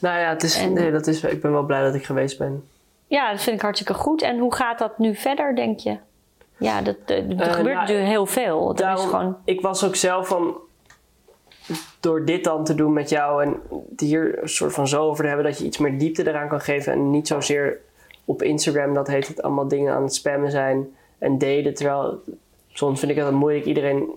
Nou 0.00 0.18
ja, 0.18 0.28
het 0.28 0.42
is, 0.42 0.58
En- 0.58 0.72
nee, 0.72 0.90
dat 0.92 1.06
is, 1.06 1.22
ik 1.24 1.40
ben 1.40 1.52
wel 1.52 1.62
blij 1.62 1.82
dat 1.82 1.94
ik 1.94 2.04
geweest 2.04 2.38
ben. 2.38 2.64
ja, 3.06 3.30
dat 3.30 3.42
vind 3.42 3.56
ik 3.56 3.62
hartstikke 3.62 3.94
goed. 3.94 4.22
En 4.22 4.38
hoe 4.38 4.54
gaat 4.54 4.78
dat 4.78 4.98
nu 4.98 5.14
verder, 5.14 5.56
denk 5.56 5.78
je? 5.78 5.96
Ja, 6.58 6.82
dat, 6.82 6.96
eh, 7.06 7.16
er 7.16 7.22
Eh, 7.30 7.52
gebeurt 7.52 7.56
nou, 7.56 7.74
natuurlijk 7.74 8.08
heel 8.08 8.26
veel. 8.26 8.68
Er 8.68 8.74
is 8.74 8.80
Daarom, 8.80 9.06
gewoon, 9.08 9.36
Ik 9.44 9.60
was 9.60 9.84
ook 9.84 9.96
zelf 9.96 10.28
van... 10.28 10.56
Door 12.00 12.24
dit 12.24 12.44
dan 12.44 12.64
te 12.64 12.74
doen 12.74 12.92
met 12.92 13.08
jou 13.08 13.42
en 13.44 13.56
hier 13.96 14.42
een 14.42 14.48
soort 14.48 14.72
van 14.72 14.88
zo 14.88 15.02
over 15.08 15.22
te 15.22 15.28
hebben... 15.28 15.46
dat 15.46 15.58
je 15.58 15.64
iets 15.64 15.78
meer 15.78 15.98
diepte 15.98 16.28
eraan 16.28 16.48
kan 16.48 16.60
geven. 16.60 16.92
En 16.92 17.10
niet 17.10 17.26
zozeer 17.26 17.78
op 18.24 18.42
Instagram, 18.42 18.94
dat 18.94 19.06
heet 19.06 19.28
het, 19.28 19.42
allemaal 19.42 19.68
dingen 19.68 19.94
aan 19.94 20.02
het 20.02 20.14
spammen 20.14 20.50
zijn 20.50 20.96
en 21.18 21.38
delen. 21.38 21.74
Terwijl 21.74 22.22
soms 22.68 22.98
vind 23.00 23.10
ik 23.12 23.18
het 23.18 23.30
moeilijk. 23.30 23.64
Iedereen 23.64 24.10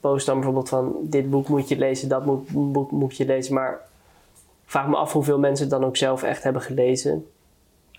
post 0.00 0.26
dan 0.26 0.34
bijvoorbeeld 0.34 0.68
van... 0.68 0.94
dit 1.00 1.30
boek 1.30 1.48
moet 1.48 1.68
je 1.68 1.78
lezen, 1.78 2.08
dat 2.08 2.24
moet, 2.24 2.72
boek 2.72 2.90
moet 2.90 3.16
je 3.16 3.26
lezen. 3.26 3.54
Maar 3.54 3.72
ik 4.64 4.70
vraag 4.76 4.88
me 4.88 4.96
af 4.96 5.12
hoeveel 5.12 5.38
mensen 5.38 5.68
het 5.68 5.74
dan 5.74 5.84
ook 5.84 5.96
zelf 5.96 6.22
echt 6.22 6.42
hebben 6.42 6.62
gelezen. 6.62 7.26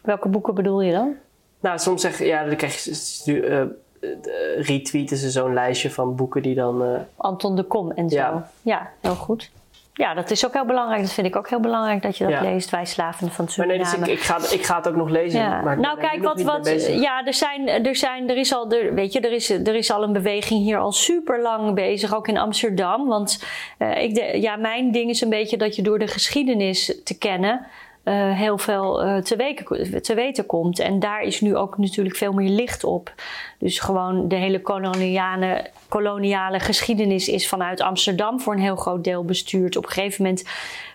welke 0.03 0.27
boeken 0.27 0.53
bedoel 0.53 0.81
je 0.81 0.91
dan? 0.91 1.15
Nou, 1.59 1.79
soms 1.79 2.01
zeg 2.01 2.23
ja, 2.23 2.45
dan 2.45 2.55
krijg 2.55 2.83
je, 3.23 3.41
eh, 3.41 3.61
eh, 3.61 4.65
retweeten 4.65 5.17
ze 5.17 5.29
zo'n 5.29 5.53
lijstje 5.53 5.91
van 5.91 6.15
boeken 6.15 6.41
die 6.41 6.55
dan... 6.55 6.83
eh, 6.83 6.99
Anton 7.15 7.55
de 7.55 7.63
Kom 7.63 7.91
en 7.91 8.09
zo. 8.09 8.15
Ja. 8.15 8.51
Ja. 8.61 8.91
heel 8.99 9.15
goed. 9.15 9.51
Ja, 9.93 10.13
dat 10.13 10.31
is 10.31 10.45
ook 10.45 10.53
heel 10.53 10.65
belangrijk. 10.65 11.01
Dat 11.01 11.11
vind 11.11 11.27
ik 11.27 11.35
ook 11.35 11.49
heel 11.49 11.59
belangrijk 11.59 12.01
dat 12.01 12.17
je 12.17 12.23
dat 12.23 12.33
Ja. 12.33 12.41
leest. 12.41 12.69
Wij 12.69 12.85
slaven 12.85 13.31
van 13.31 13.47
Maar 13.57 13.67
nee, 13.67 13.75
Suriname. 13.85 14.05
dus 14.05 14.13
ik, 14.13 14.19
ik, 14.19 14.25
ga, 14.25 14.37
ik 14.51 14.65
ga 14.65 14.75
het 14.75 14.87
ook 14.87 14.95
nog 14.95 15.09
lezen. 15.09 15.39
Ja. 15.39 15.61
Maar 15.61 15.79
nou, 15.79 15.99
kijk, 15.99 16.23
wat, 16.23 16.41
wat, 16.41 16.87
ja, 16.87 17.25
er 17.25 17.33
zijn, 17.33 17.67
er 17.67 17.95
zijn, 17.95 18.29
er 18.29 18.37
is 18.37 18.53
al, 18.53 18.71
er, 18.71 18.93
weet 18.93 19.13
je, 19.13 19.19
er 19.19 19.31
is, 19.31 19.49
er 19.49 19.75
is 19.75 19.91
al 19.91 20.03
een 20.03 20.13
beweging 20.13 20.63
hier 20.63 20.77
al 20.77 20.91
super 20.91 21.41
lang 21.41 21.73
bezig, 21.75 22.15
ook 22.15 22.27
in 22.27 22.37
Amsterdam. 22.37 23.07
Want 23.07 23.43
eh, 23.77 24.03
ik 24.03 24.15
de, 24.15 24.41
ja, 24.41 24.55
mijn 24.55 24.91
ding 24.91 25.09
is 25.09 25.21
een 25.21 25.29
beetje 25.29 25.57
dat 25.57 25.75
je 25.75 25.81
door 25.81 25.99
de 25.99 26.07
geschiedenis 26.07 27.01
te 27.03 27.17
kennen 27.17 27.65
eh, 28.03 28.31
heel 28.31 28.57
veel 28.57 29.03
eh, 29.03 29.17
te, 29.17 29.35
weken, 29.35 30.01
te 30.01 30.13
weten 30.13 30.45
komt. 30.45 30.79
En 30.79 30.99
daar 30.99 31.21
is 31.21 31.41
nu 31.41 31.55
ook 31.55 31.77
natuurlijk 31.77 32.15
veel 32.15 32.33
meer 32.33 32.49
licht 32.49 32.83
op. 32.83 33.13
Dus 33.59 33.79
gewoon 33.79 34.27
de 34.27 34.35
hele 34.35 34.61
koloniale, 34.61 35.69
koloniale 35.87 36.59
geschiedenis 36.59 37.27
is 37.27 37.47
vanuit 37.47 37.81
Amsterdam 37.81 38.39
voor 38.39 38.53
een 38.53 38.59
heel 38.59 38.75
groot 38.75 39.03
deel 39.03 39.25
bestuurd. 39.25 39.77
Op 39.77 39.83
een 39.83 39.91
gegeven 39.91 40.23
moment 40.23 40.43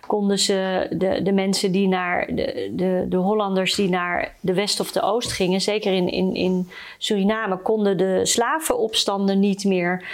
konden 0.07 0.39
ze 0.39 0.87
de, 0.89 1.21
de 1.21 1.31
mensen 1.31 1.71
die 1.71 1.87
naar 1.87 2.25
de, 2.35 2.71
de, 2.75 3.05
de 3.09 3.17
Hollanders 3.17 3.75
die 3.75 3.89
naar 3.89 4.33
de 4.39 4.53
west 4.53 4.79
of 4.79 4.91
de 4.91 5.01
oost 5.01 5.31
gingen, 5.31 5.61
zeker 5.61 5.93
in, 5.93 6.09
in, 6.09 6.33
in 6.33 6.69
Suriname, 6.97 7.57
konden 7.57 7.97
de 7.97 8.19
slavenopstanden 8.25 9.39
niet 9.39 9.63
meer 9.63 10.05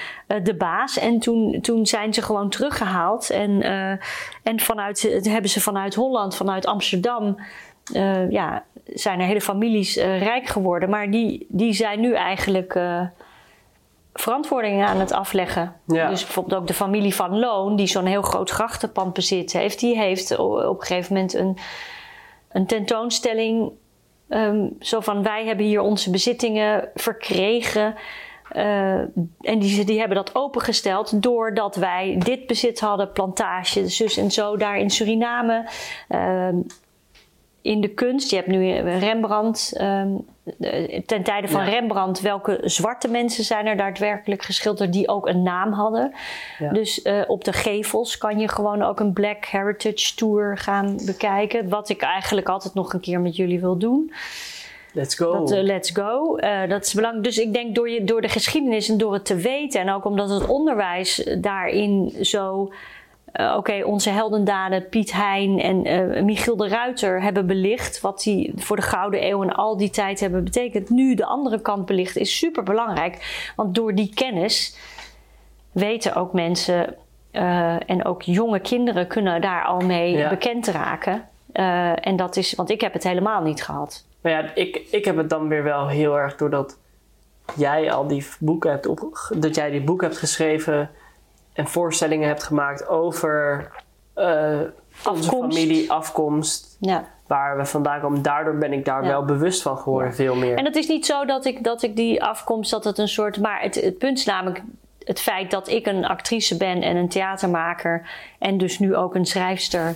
de 0.43 0.55
baas. 0.55 0.97
En 0.97 1.19
toen, 1.19 1.61
toen 1.61 1.85
zijn 1.85 2.13
ze 2.13 2.21
gewoon 2.21 2.49
teruggehaald. 2.49 3.29
En, 3.29 3.61
en 4.43 4.59
vanuit, 4.59 5.21
hebben 5.23 5.49
ze 5.49 5.61
vanuit 5.61 5.95
Holland, 5.95 6.35
vanuit 6.35 6.65
Amsterdam, 6.65 7.37
ja, 8.29 8.63
zijn 8.85 9.19
er 9.19 9.25
hele 9.25 9.41
families 9.41 9.95
rijk 9.95 10.47
geworden. 10.47 10.89
Maar 10.89 11.11
die, 11.11 11.45
die 11.49 11.73
zijn 11.73 11.99
nu 11.99 12.13
eigenlijk 12.13 12.79
verantwoordingen 14.13 14.87
aan 14.87 14.99
het 14.99 15.11
afleggen. 15.11 15.75
Dus 15.85 16.23
bijvoorbeeld 16.23 16.61
ook 16.61 16.67
de 16.67 16.73
familie 16.73 17.15
van 17.15 17.39
Loon, 17.39 17.75
die 17.75 17.87
zo'n 17.87 18.05
heel 18.05 18.21
groot 18.21 18.49
grachtenpand 18.49 19.13
bezit 19.13 19.53
heeft, 19.53 19.79
die 19.79 19.97
heeft 19.97 20.37
op 20.37 20.79
een 20.79 20.85
gegeven 20.85 21.13
moment 21.13 21.33
een, 21.33 21.57
een 22.49 22.65
tentoonstelling. 22.65 23.71
Um, 24.29 24.75
zo 24.79 24.99
van 24.99 25.23
wij 25.23 25.45
hebben 25.45 25.65
hier 25.65 25.81
onze 25.81 26.09
bezittingen 26.09 26.89
verkregen. 26.95 27.95
Uh, 28.55 28.97
en 29.41 29.59
die, 29.59 29.85
die 29.85 29.99
hebben 29.99 30.17
dat 30.17 30.35
opengesteld 30.35 31.23
doordat 31.23 31.75
wij 31.75 32.15
dit 32.19 32.47
bezit 32.47 32.79
hadden, 32.79 33.11
plantage, 33.11 33.89
zus 33.89 34.17
en 34.17 34.31
zo, 34.31 34.57
daar 34.57 34.77
in 34.77 34.89
Suriname. 34.89 35.69
Uh, 36.09 36.47
in 37.63 37.81
de 37.81 37.87
kunst. 37.87 38.29
Je 38.29 38.35
hebt 38.35 38.47
nu 38.47 38.73
Rembrandt. 38.79 39.81
Um, 39.81 40.25
ten 41.05 41.23
tijde 41.23 41.47
van 41.47 41.63
Rembrandt, 41.63 42.21
welke 42.21 42.59
zwarte 42.63 43.07
mensen 43.07 43.43
zijn 43.43 43.65
er 43.65 43.77
daadwerkelijk 43.77 44.41
geschilderd 44.41 44.93
die 44.93 45.07
ook 45.07 45.27
een 45.27 45.43
naam 45.43 45.71
hadden. 45.71 46.13
Dus 46.71 47.05
uh, 47.05 47.21
op 47.27 47.43
de 47.43 47.53
gevels 47.53 48.17
kan 48.17 48.39
je 48.39 48.47
gewoon 48.47 48.81
ook 48.81 48.99
een 48.99 49.13
Black 49.13 49.45
Heritage 49.45 50.15
Tour 50.15 50.57
gaan 50.57 50.97
bekijken. 51.05 51.69
Wat 51.69 51.89
ik 51.89 52.01
eigenlijk 52.01 52.49
altijd 52.49 52.73
nog 52.73 52.93
een 52.93 52.99
keer 52.99 53.19
met 53.19 53.35
jullie 53.35 53.59
wil 53.59 53.77
doen. 53.77 54.13
Let's 54.93 55.15
go. 55.15 55.31
Dat, 55.31 55.51
uh, 55.51 55.61
let's 55.61 55.89
go. 55.89 56.37
Uh, 56.37 56.69
dat 56.69 56.85
is 56.85 56.93
belangrijk. 56.93 57.25
Dus 57.25 57.37
ik 57.37 57.53
denk 57.53 57.75
door, 57.75 57.89
je, 57.89 58.03
door 58.03 58.21
de 58.21 58.29
geschiedenis 58.29 58.89
en 58.89 58.97
door 58.97 59.13
het 59.13 59.25
te 59.25 59.35
weten 59.35 59.81
en 59.81 59.89
ook 59.89 60.05
omdat 60.05 60.29
het 60.29 60.47
onderwijs 60.47 61.29
daarin 61.37 62.13
zo 62.21 62.71
uh, 63.33 63.55
oké, 63.57 63.83
onze 63.85 64.09
heldendaden 64.09 64.89
Piet 64.89 65.13
Hein 65.13 65.59
en 65.59 65.87
uh, 65.87 66.23
Michiel 66.23 66.55
de 66.55 66.67
Ruiter 66.67 67.21
hebben 67.21 67.47
belicht. 67.47 68.01
Wat 68.01 68.21
die 68.21 68.53
voor 68.55 68.75
de 68.75 68.81
Gouden 68.81 69.27
Eeuw 69.27 69.41
en 69.43 69.53
al 69.53 69.77
die 69.77 69.89
tijd 69.89 70.19
hebben 70.19 70.43
betekend. 70.43 70.89
Nu 70.89 71.15
de 71.15 71.25
andere 71.25 71.61
kant 71.61 71.85
belicht 71.85 72.17
is 72.17 72.37
super 72.37 72.63
belangrijk. 72.63 73.51
Want 73.55 73.75
door 73.75 73.95
die 73.95 74.13
kennis 74.13 74.77
weten 75.71 76.15
ook 76.15 76.33
mensen 76.33 76.95
uh, 77.31 77.89
en 77.89 78.05
ook 78.05 78.21
jonge 78.21 78.59
kinderen 78.59 79.07
kunnen 79.07 79.41
daar 79.41 79.65
al 79.65 79.79
mee 79.79 80.17
ja. 80.17 80.29
bekend 80.29 80.67
raken. 80.67 81.27
en 81.95 82.15
dat 82.15 82.35
is, 82.35 82.53
want 82.53 82.69
ik 82.69 82.81
heb 82.81 82.93
het 82.93 83.03
helemaal 83.03 83.41
niet 83.41 83.63
gehad. 83.63 84.05
Maar 84.21 84.31
ja, 84.31 84.51
ik, 84.55 84.81
ik 84.91 85.05
heb 85.05 85.17
het 85.17 85.29
dan 85.29 85.47
weer 85.47 85.63
wel 85.63 85.87
heel 85.87 86.19
erg 86.19 86.35
doordat 86.35 86.77
jij 87.55 87.91
al 87.91 88.07
die 88.07 88.27
boeken 88.39 88.71
hebt 88.71 88.87
op, 88.87 89.29
dat 89.35 89.55
jij 89.55 89.71
die 89.71 89.83
boek 89.83 90.01
hebt 90.01 90.17
geschreven 90.17 90.89
en 91.53 91.67
voorstellingen 91.67 92.27
hebt 92.27 92.43
gemaakt 92.43 92.87
over 92.87 93.71
uh, 94.15 94.59
onze 95.05 95.29
familie, 95.29 95.91
afkomst. 95.91 96.77
Ja. 96.79 97.05
Waar 97.27 97.57
we 97.57 97.65
vandaan 97.65 98.01
komen. 98.01 98.21
Daardoor 98.21 98.57
ben 98.57 98.73
ik 98.73 98.85
daar 98.85 99.01
wel 99.01 99.25
bewust 99.25 99.61
van 99.61 99.77
geworden, 99.77 100.13
veel 100.13 100.35
meer. 100.35 100.57
En 100.57 100.65
het 100.65 100.75
is 100.75 100.87
niet 100.87 101.05
zo 101.05 101.25
dat 101.25 101.45
ik, 101.45 101.63
dat 101.63 101.81
ik 101.81 101.95
die 101.95 102.23
afkomst, 102.23 102.71
dat 102.71 102.83
het 102.83 102.97
een 102.97 103.07
soort. 103.07 103.39
Maar 103.39 103.61
het, 103.61 103.75
het 103.75 103.97
punt 103.97 104.17
is 104.17 104.25
namelijk 104.25 104.63
het 105.03 105.19
feit 105.19 105.51
dat 105.51 105.67
ik 105.67 105.85
een 105.85 106.05
actrice 106.05 106.57
ben 106.57 106.81
en 106.81 106.95
een 106.95 107.09
theatermaker. 107.09 108.09
En 108.39 108.57
dus 108.57 108.79
nu 108.79 108.95
ook 108.95 109.15
een 109.15 109.25
schrijfster. 109.25 109.95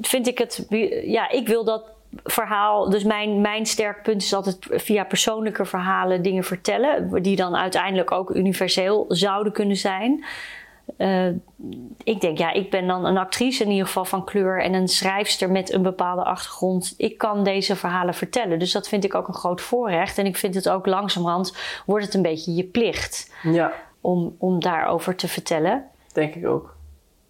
Vind 0.00 0.26
ik 0.26 0.38
het. 0.38 0.66
Ja, 1.04 1.30
ik 1.30 1.46
wil 1.46 1.64
dat 1.64 1.95
verhaal. 2.24 2.90
Dus 2.90 3.04
mijn, 3.04 3.40
mijn 3.40 3.66
sterk 3.66 4.02
punt 4.02 4.22
is 4.22 4.34
altijd 4.34 4.58
via 4.70 5.04
persoonlijke 5.04 5.64
verhalen 5.64 6.22
dingen 6.22 6.44
vertellen. 6.44 7.22
Die 7.22 7.36
dan 7.36 7.56
uiteindelijk 7.56 8.10
ook 8.10 8.30
universeel 8.30 9.04
zouden 9.08 9.52
kunnen 9.52 9.76
zijn. 9.76 10.24
Uh, 10.98 11.28
ik 12.04 12.20
denk, 12.20 12.38
ja, 12.38 12.52
ik 12.52 12.70
ben 12.70 12.86
dan 12.86 13.04
een 13.04 13.18
actrice 13.18 13.64
in 13.64 13.70
ieder 13.70 13.86
geval 13.86 14.04
van 14.04 14.24
kleur 14.24 14.62
en 14.62 14.74
een 14.74 14.88
schrijfster 14.88 15.50
met 15.50 15.72
een 15.72 15.82
bepaalde 15.82 16.24
achtergrond. 16.24 16.94
Ik 16.96 17.18
kan 17.18 17.44
deze 17.44 17.76
verhalen 17.76 18.14
vertellen. 18.14 18.58
Dus 18.58 18.72
dat 18.72 18.88
vind 18.88 19.04
ik 19.04 19.14
ook 19.14 19.28
een 19.28 19.34
groot 19.34 19.60
voorrecht. 19.60 20.18
En 20.18 20.26
ik 20.26 20.36
vind 20.36 20.54
het 20.54 20.68
ook 20.68 20.86
langzamerhand 20.86 21.56
wordt 21.86 22.04
het 22.04 22.14
een 22.14 22.22
beetje 22.22 22.54
je 22.54 22.64
plicht 22.64 23.32
ja. 23.42 23.72
om, 24.00 24.36
om 24.38 24.60
daarover 24.60 25.16
te 25.16 25.28
vertellen. 25.28 25.84
Denk 26.12 26.34
ik 26.34 26.46
ook 26.46 26.75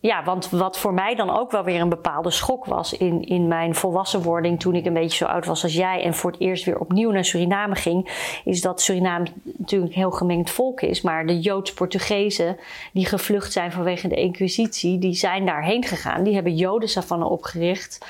ja, 0.00 0.24
want 0.24 0.50
wat 0.50 0.78
voor 0.78 0.94
mij 0.94 1.14
dan 1.14 1.38
ook 1.38 1.50
wel 1.50 1.64
weer 1.64 1.80
een 1.80 1.88
bepaalde 1.88 2.30
schok 2.30 2.64
was 2.64 2.92
in, 2.92 3.24
in 3.24 3.48
mijn 3.48 3.74
volwassenwording 3.74 4.60
toen 4.60 4.74
ik 4.74 4.86
een 4.86 4.92
beetje 4.92 5.16
zo 5.16 5.24
oud 5.24 5.46
was 5.46 5.62
als 5.62 5.74
jij 5.74 6.02
en 6.02 6.14
voor 6.14 6.30
het 6.30 6.40
eerst 6.40 6.64
weer 6.64 6.78
opnieuw 6.78 7.10
naar 7.10 7.24
Suriname 7.24 7.74
ging, 7.74 8.30
is 8.44 8.60
dat 8.60 8.80
Suriname 8.80 9.26
natuurlijk 9.42 9.92
een 9.92 9.98
heel 9.98 10.10
gemengd 10.10 10.50
volk 10.50 10.80
is, 10.80 11.00
maar 11.00 11.26
de 11.26 11.40
Joods-Portugezen 11.40 12.56
die 12.92 13.06
gevlucht 13.06 13.52
zijn 13.52 13.72
vanwege 13.72 14.08
de 14.08 14.14
Inquisitie, 14.14 14.98
die 14.98 15.14
zijn 15.14 15.46
daarheen 15.46 15.84
gegaan. 15.84 16.22
Die 16.22 16.34
hebben 16.34 16.54
Jodensavanne 16.56 17.28
opgericht 17.28 18.06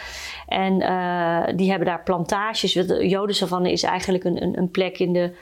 en 0.47 0.81
uh, 0.81 1.43
die 1.57 1.69
hebben 1.69 1.89
daar 1.89 2.03
plantages. 2.03 2.73
De 2.73 3.09
Jodensavanne 3.09 3.73
is 3.73 3.83
eigenlijk 3.83 4.25
een, 4.25 4.43
een, 4.43 4.59
een 4.59 4.71
plek 4.71 4.99
in 4.99 5.13
de 5.13 5.33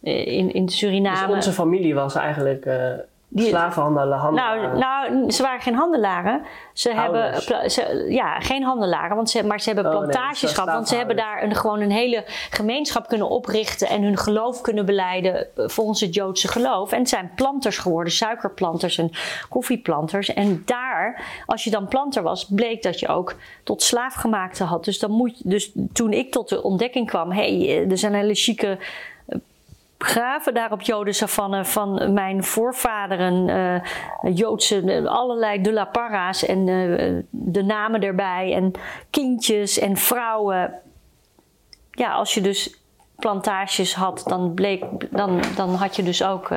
in, 0.00 0.52
in 0.52 0.68
Suriname. 0.68 1.26
Dus 1.26 1.34
onze 1.34 1.52
familie 1.52 1.94
was 1.94 2.14
eigenlijk. 2.14 2.66
Uh 2.66 2.92
die, 3.34 3.48
Slavenhandelen, 3.48 4.34
Nou, 4.34 4.78
nou, 4.78 5.30
ze 5.30 5.42
waren 5.42 5.60
geen 5.60 5.74
handelaren. 5.74 6.42
Ze 6.72 6.94
hebben 6.94 7.42
ze, 7.70 8.06
ja, 8.08 8.40
geen 8.40 8.62
handelaren, 8.62 9.16
want 9.16 9.30
ze, 9.30 9.44
maar 9.44 9.60
ze 9.60 9.70
hebben 9.72 9.92
oh, 9.92 9.98
plantages 9.98 10.52
gehad. 10.52 10.68
Want 10.68 10.88
ze 10.88 10.96
hebben 10.96 11.16
daar 11.16 11.42
een, 11.42 11.54
gewoon 11.54 11.80
een 11.80 11.90
hele 11.90 12.24
gemeenschap 12.50 13.08
kunnen 13.08 13.28
oprichten 13.28 13.88
en 13.88 14.02
hun 14.02 14.16
geloof 14.16 14.60
kunnen 14.60 14.86
beleiden 14.86 15.46
volgens 15.54 16.00
het 16.00 16.14
Joodse 16.14 16.48
geloof. 16.48 16.92
En 16.92 16.98
het 16.98 17.08
zijn 17.08 17.30
planters 17.34 17.78
geworden, 17.78 18.12
suikerplanters 18.12 18.98
en 18.98 19.10
koffieplanters. 19.48 20.32
En 20.32 20.62
daar, 20.64 21.22
als 21.46 21.64
je 21.64 21.70
dan 21.70 21.88
planter 21.88 22.22
was, 22.22 22.46
bleek 22.46 22.82
dat 22.82 23.00
je 23.00 23.08
ook 23.08 23.34
tot 23.64 23.82
slaafgemaakte 23.82 24.64
had. 24.64 24.84
Dus, 24.84 24.98
dan 24.98 25.10
moet, 25.10 25.50
dus 25.50 25.72
toen 25.92 26.12
ik 26.12 26.30
tot 26.30 26.48
de 26.48 26.62
ontdekking 26.62 27.06
kwam, 27.06 27.30
hé, 27.30 27.66
hey, 27.66 27.88
er 27.90 27.98
zijn 27.98 28.14
hele 28.14 28.34
chique 28.34 28.78
graven 30.04 30.54
daar 30.54 30.72
op 30.72 30.80
Jodensavanne 30.80 31.64
van 31.64 32.12
mijn 32.12 32.44
voorvaderen, 32.44 33.48
uh, 33.48 34.36
Joodse, 34.36 35.08
allerlei 35.08 35.62
de 35.62 35.72
la 35.72 35.84
parra's 35.84 36.44
en 36.44 36.66
uh, 36.66 37.22
de 37.30 37.62
namen 37.62 38.00
erbij 38.00 38.54
en 38.54 38.72
kindjes 39.10 39.78
en 39.78 39.96
vrouwen. 39.96 40.80
Ja, 41.90 42.12
als 42.12 42.34
je 42.34 42.40
dus 42.40 42.82
plantages 43.16 43.94
had, 43.94 44.22
dan, 44.26 44.54
bleek, 44.54 44.84
dan, 45.10 45.42
dan 45.56 45.74
had 45.74 45.96
je 45.96 46.02
dus 46.02 46.24
ook 46.24 46.48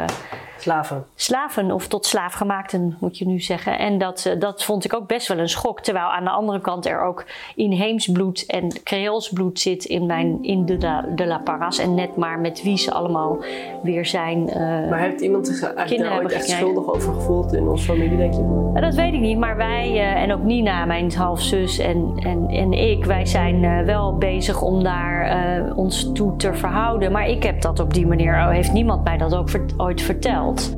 Slaven. 0.61 1.05
Slaven 1.15 1.71
of 1.71 1.87
tot 1.87 2.05
slaafgemaakten 2.05 2.97
moet 2.99 3.17
je 3.17 3.27
nu 3.27 3.39
zeggen. 3.39 3.79
En 3.79 3.97
dat, 3.97 4.25
eh, 4.25 4.39
dat 4.39 4.63
vond 4.63 4.85
ik 4.85 4.93
ook 4.93 5.07
best 5.07 5.27
wel 5.27 5.37
een 5.37 5.49
schok. 5.49 5.81
Terwijl 5.81 6.05
aan 6.05 6.23
de 6.23 6.29
andere 6.29 6.61
kant 6.61 6.85
er 6.85 7.01
ook 7.01 7.25
inheems 7.55 8.07
bloed 8.07 8.45
en 8.45 8.83
Creools 8.83 9.29
bloed 9.29 9.59
zit 9.59 9.85
in, 9.85 10.05
mijn, 10.05 10.43
in 10.43 10.65
de, 10.65 10.77
de 11.15 11.25
La 11.25 11.37
Parras. 11.37 11.77
En 11.77 11.95
net 11.95 12.15
maar 12.15 12.39
met 12.39 12.63
wie 12.63 12.77
ze 12.77 12.93
allemaal 12.93 13.37
weer 13.83 14.05
zijn. 14.05 14.47
Uh, 14.47 14.55
maar 14.89 14.99
heeft 14.99 15.21
iemand 15.21 15.47
zich 15.47 15.73
eigenlijk 15.73 16.09
daar 16.09 16.21
ooit 16.21 16.31
echt 16.31 16.49
schuldig 16.49 16.87
over 16.87 17.13
gevoeld 17.13 17.53
in 17.53 17.67
onze 17.67 17.85
familie, 17.85 18.17
denk 18.17 18.33
je? 18.33 18.65
dat 18.81 18.95
weet 18.95 19.13
ik 19.13 19.19
niet. 19.19 19.37
Maar 19.37 19.57
wij 19.57 19.91
uh, 19.91 20.21
en 20.21 20.33
ook 20.33 20.43
Nina, 20.43 20.85
mijn 20.85 21.13
halfzus 21.13 21.79
en, 21.79 22.13
en, 22.15 22.47
en 22.49 22.73
ik, 22.73 23.05
wij 23.05 23.25
zijn 23.25 23.85
wel 23.85 24.17
bezig 24.17 24.61
om 24.61 24.83
daar 24.83 25.75
ons 25.75 26.11
toe 26.13 26.35
te 26.35 26.53
verhouden. 26.53 27.11
Maar 27.11 27.27
ik 27.27 27.43
heb 27.43 27.61
dat 27.61 27.79
op 27.79 27.93
die 27.93 28.07
manier, 28.07 28.33
oh, 28.33 28.49
heeft 28.49 28.73
niemand 28.73 29.03
mij 29.03 29.17
dat 29.17 29.35
ook 29.35 29.49
ooit 29.77 30.01
verteld. 30.01 30.46
McDonald's. 30.47 30.76